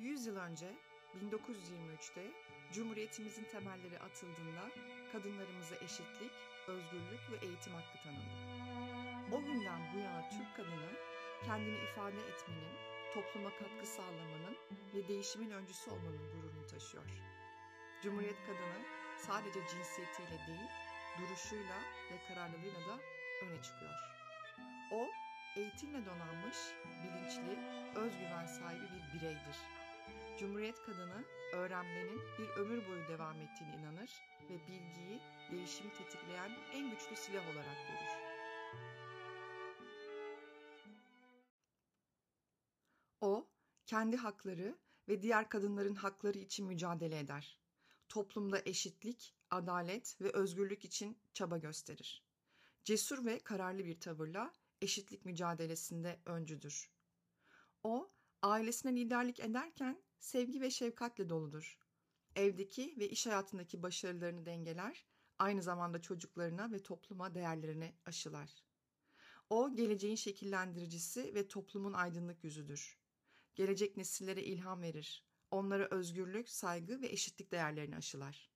100 0.00 0.26
yıl 0.26 0.36
önce 0.36 0.76
1923'te 1.22 2.30
Cumhuriyetimizin 2.72 3.44
temelleri 3.44 3.98
atıldığında 3.98 4.70
kadınlarımıza 5.12 5.74
eşitlik, 5.74 6.32
özgürlük 6.68 7.30
ve 7.30 7.46
eğitim 7.46 7.72
hakkı 7.74 8.02
tanındı. 8.02 8.34
O 9.32 9.40
günden 9.40 9.80
bu 9.94 9.98
yana 9.98 10.28
Türk 10.28 10.56
kadını 10.56 10.92
kendini 11.44 11.76
ifade 11.76 12.16
etmenin, 12.16 12.74
topluma 13.14 13.50
katkı 13.50 13.86
sağlamanın 13.86 14.56
ve 14.94 15.08
değişimin 15.08 15.50
öncüsü 15.50 15.90
olmanın 15.90 16.32
gururunu 16.32 16.66
taşıyor. 16.66 17.04
Cumhuriyet 18.02 18.40
kadını 18.46 18.84
sadece 19.16 19.60
cinsiyetiyle 19.66 20.46
değil, 20.46 20.68
duruşuyla 21.18 21.78
ve 22.12 22.18
kararlılığıyla 22.28 22.80
da 22.80 23.00
öne 23.42 23.62
çıkıyor. 23.62 23.94
O, 24.92 25.08
eğitimle 25.56 26.06
donanmış, 26.06 26.56
bilinçli, 27.02 27.58
özgüven 27.96 28.46
sahibi 28.46 28.84
bir 28.84 29.20
bireydir. 29.20 29.79
Cumhuriyet 30.40 30.82
kadını 30.82 31.24
öğrenmenin 31.52 32.20
bir 32.38 32.48
ömür 32.48 32.88
boyu 32.88 33.08
devam 33.08 33.40
ettiğine 33.40 33.76
inanır 33.76 34.10
ve 34.50 34.60
bilgiyi, 34.68 35.20
değişimi 35.50 35.92
tetikleyen 35.92 36.50
en 36.72 36.90
güçlü 36.90 37.16
silah 37.16 37.48
olarak 37.52 37.76
görür. 37.88 38.10
O, 43.20 43.48
kendi 43.86 44.16
hakları 44.16 44.78
ve 45.08 45.22
diğer 45.22 45.48
kadınların 45.48 45.94
hakları 45.94 46.38
için 46.38 46.66
mücadele 46.66 47.18
eder. 47.18 47.58
Toplumda 48.08 48.62
eşitlik, 48.64 49.34
adalet 49.50 50.20
ve 50.20 50.30
özgürlük 50.30 50.84
için 50.84 51.18
çaba 51.32 51.58
gösterir. 51.58 52.24
Cesur 52.84 53.24
ve 53.24 53.38
kararlı 53.38 53.84
bir 53.84 54.00
tavırla 54.00 54.52
eşitlik 54.80 55.24
mücadelesinde 55.24 56.20
öncüdür. 56.26 56.90
O, 57.82 58.10
ailesine 58.42 58.96
liderlik 58.96 59.40
ederken 59.40 60.02
sevgi 60.20 60.60
ve 60.60 60.70
şefkatle 60.70 61.28
doludur. 61.28 61.78
Evdeki 62.36 62.94
ve 62.98 63.08
iş 63.08 63.26
hayatındaki 63.26 63.82
başarılarını 63.82 64.46
dengeler, 64.46 65.06
aynı 65.38 65.62
zamanda 65.62 66.02
çocuklarına 66.02 66.72
ve 66.72 66.82
topluma 66.82 67.34
değerlerini 67.34 67.94
aşılar. 68.06 68.64
O, 69.50 69.74
geleceğin 69.74 70.16
şekillendiricisi 70.16 71.34
ve 71.34 71.48
toplumun 71.48 71.92
aydınlık 71.92 72.44
yüzüdür. 72.44 72.98
Gelecek 73.54 73.96
nesillere 73.96 74.42
ilham 74.42 74.82
verir. 74.82 75.24
Onlara 75.50 75.88
özgürlük, 75.90 76.48
saygı 76.48 77.00
ve 77.02 77.06
eşitlik 77.06 77.52
değerlerini 77.52 77.96
aşılar. 77.96 78.50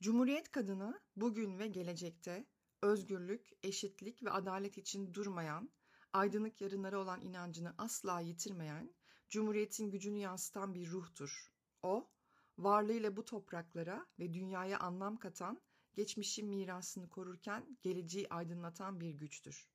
Cumhuriyet 0.00 0.50
kadını 0.50 1.00
bugün 1.16 1.58
ve 1.58 1.66
gelecekte 1.66 2.46
özgürlük, 2.82 3.50
eşitlik 3.62 4.22
ve 4.22 4.30
adalet 4.30 4.78
için 4.78 5.14
durmayan, 5.14 5.70
aydınlık 6.12 6.60
yarınlara 6.60 6.98
olan 6.98 7.20
inancını 7.20 7.74
asla 7.78 8.20
yitirmeyen, 8.20 8.94
Cumhuriyet'in 9.34 9.90
gücünü 9.90 10.18
yansıtan 10.18 10.74
bir 10.74 10.90
ruhtur. 10.90 11.52
O, 11.82 12.10
varlığıyla 12.58 13.16
bu 13.16 13.24
topraklara 13.24 14.06
ve 14.18 14.32
dünyaya 14.34 14.78
anlam 14.78 15.16
katan, 15.16 15.60
geçmişin 15.94 16.48
mirasını 16.48 17.08
korurken 17.08 17.78
geleceği 17.82 18.28
aydınlatan 18.28 19.00
bir 19.00 19.14
güçtür. 19.14 19.68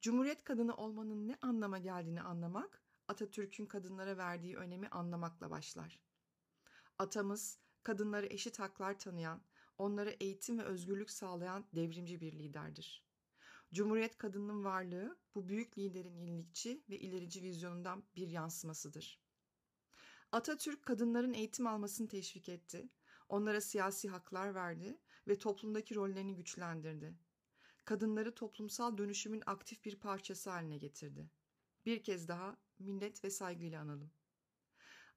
Cumhuriyet 0.00 0.44
kadını 0.44 0.76
olmanın 0.76 1.28
ne 1.28 1.36
anlama 1.42 1.78
geldiğini 1.78 2.22
anlamak, 2.22 2.82
Atatürk'ün 3.08 3.66
kadınlara 3.66 4.16
verdiği 4.16 4.56
önemi 4.56 4.88
anlamakla 4.88 5.50
başlar. 5.50 6.00
Atamız, 6.98 7.58
kadınlara 7.82 8.26
eşit 8.26 8.58
haklar 8.58 8.98
tanıyan, 8.98 9.42
onlara 9.78 10.10
eğitim 10.10 10.58
ve 10.58 10.62
özgürlük 10.62 11.10
sağlayan 11.10 11.64
devrimci 11.72 12.20
bir 12.20 12.32
liderdir. 12.32 13.04
Cumhuriyet 13.74 14.18
kadının 14.18 14.64
varlığı 14.64 15.18
bu 15.34 15.48
büyük 15.48 15.78
liderin 15.78 16.16
yenilikçi 16.16 16.82
ve 16.90 16.98
ilerici 16.98 17.42
vizyonundan 17.42 18.04
bir 18.16 18.28
yansımasıdır. 18.28 19.20
Atatürk 20.32 20.82
kadınların 20.82 21.32
eğitim 21.32 21.66
almasını 21.66 22.08
teşvik 22.08 22.48
etti, 22.48 22.88
onlara 23.28 23.60
siyasi 23.60 24.08
haklar 24.08 24.54
verdi 24.54 24.98
ve 25.28 25.38
toplumdaki 25.38 25.94
rollerini 25.94 26.34
güçlendirdi. 26.34 27.14
Kadınları 27.84 28.34
toplumsal 28.34 28.98
dönüşümün 28.98 29.42
aktif 29.46 29.84
bir 29.84 29.96
parçası 29.96 30.50
haline 30.50 30.78
getirdi. 30.78 31.30
Bir 31.86 32.02
kez 32.02 32.28
daha 32.28 32.56
minnet 32.78 33.24
ve 33.24 33.30
saygıyla 33.30 33.80
analım. 33.80 34.10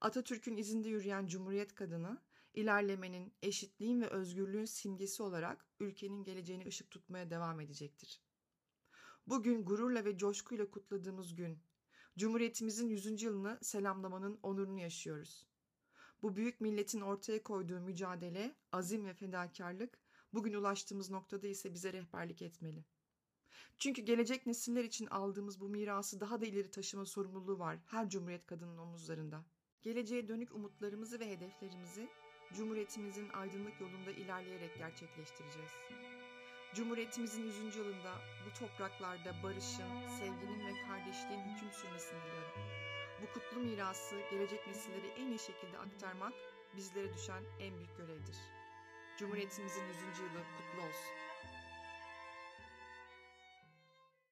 Atatürk'ün 0.01 0.57
izinde 0.57 0.89
yürüyen 0.89 1.27
Cumhuriyet 1.27 1.75
kadını, 1.75 2.21
ilerlemenin, 2.53 3.33
eşitliğin 3.41 4.01
ve 4.01 4.07
özgürlüğün 4.07 4.65
simgesi 4.65 5.23
olarak 5.23 5.65
ülkenin 5.79 6.23
geleceğini 6.23 6.67
ışık 6.67 6.91
tutmaya 6.91 7.29
devam 7.29 7.61
edecektir. 7.61 8.21
Bugün 9.27 9.65
gururla 9.65 10.05
ve 10.05 10.17
coşkuyla 10.17 10.69
kutladığımız 10.69 11.35
gün, 11.35 11.59
Cumhuriyetimizin 12.17 12.89
100. 12.89 13.21
yılını 13.21 13.59
selamlamanın 13.61 14.39
onurunu 14.43 14.79
yaşıyoruz. 14.79 15.45
Bu 16.21 16.35
büyük 16.35 16.61
milletin 16.61 17.01
ortaya 17.01 17.43
koyduğu 17.43 17.79
mücadele, 17.79 18.55
azim 18.71 19.05
ve 19.05 19.13
fedakarlık 19.13 19.99
bugün 20.33 20.53
ulaştığımız 20.53 21.09
noktada 21.09 21.47
ise 21.47 21.73
bize 21.73 21.93
rehberlik 21.93 22.41
etmeli. 22.41 22.85
Çünkü 23.77 24.01
gelecek 24.01 24.45
nesiller 24.45 24.83
için 24.83 25.05
aldığımız 25.05 25.59
bu 25.59 25.69
mirası 25.69 26.19
daha 26.19 26.41
da 26.41 26.45
ileri 26.45 26.71
taşıma 26.71 27.05
sorumluluğu 27.05 27.59
var 27.59 27.79
her 27.85 28.09
Cumhuriyet 28.09 28.45
kadının 28.45 28.77
omuzlarında. 28.77 29.45
Geleceğe 29.81 30.27
dönük 30.27 30.55
umutlarımızı 30.55 31.19
ve 31.19 31.31
hedeflerimizi 31.31 32.09
Cumhuriyetimizin 32.53 33.29
aydınlık 33.29 33.81
yolunda 33.81 34.11
ilerleyerek 34.11 34.77
gerçekleştireceğiz. 34.77 35.71
Cumhuriyetimizin 36.73 37.43
100. 37.43 37.75
yılında 37.75 38.13
bu 38.45 38.59
topraklarda 38.59 39.43
barışın, 39.43 40.07
sevginin 40.19 40.67
ve 40.67 40.81
kardeşliğin 40.87 41.43
hüküm 41.43 41.71
sürmesini 41.71 42.19
diliyorum. 42.23 42.61
Bu 43.21 43.33
kutlu 43.33 43.59
mirası 43.59 44.15
gelecek 44.31 44.67
nesillere 44.67 45.07
en 45.07 45.27
iyi 45.27 45.39
şekilde 45.39 45.77
aktarmak 45.77 46.33
bizlere 46.75 47.13
düşen 47.13 47.43
en 47.59 47.77
büyük 47.77 47.97
görevdir. 47.97 48.37
Cumhuriyetimizin 49.17 49.87
100. 49.87 50.19
yılı 50.19 50.43
kutlu 50.57 50.87
olsun. 50.87 51.26